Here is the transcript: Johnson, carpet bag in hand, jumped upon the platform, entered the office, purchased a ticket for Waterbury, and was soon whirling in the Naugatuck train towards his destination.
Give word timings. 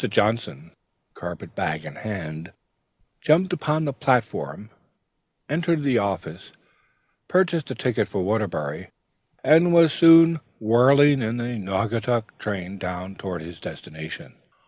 Johnson, 0.09 0.71
carpet 1.13 1.53
bag 1.53 1.85
in 1.85 1.93
hand, 1.93 2.53
jumped 3.21 3.53
upon 3.53 3.85
the 3.85 3.93
platform, 3.93 4.71
entered 5.47 5.83
the 5.83 5.99
office, 5.99 6.53
purchased 7.27 7.69
a 7.69 7.75
ticket 7.75 8.07
for 8.07 8.23
Waterbury, 8.23 8.89
and 9.43 9.71
was 9.71 9.93
soon 9.93 10.39
whirling 10.59 11.21
in 11.21 11.37
the 11.37 11.59
Naugatuck 11.59 12.35
train 12.39 12.79
towards 12.79 13.45
his 13.45 13.59
destination. 13.59 14.33